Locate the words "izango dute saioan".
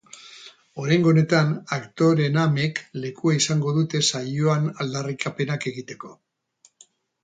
3.43-4.69